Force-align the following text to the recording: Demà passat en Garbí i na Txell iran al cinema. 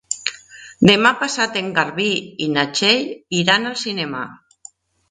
Demà 0.89 1.11
passat 1.19 1.59
en 1.63 1.69
Garbí 1.77 2.09
i 2.47 2.51
na 2.57 2.67
Txell 2.73 3.07
iran 3.45 3.73
al 3.75 3.79
cinema. 3.87 4.27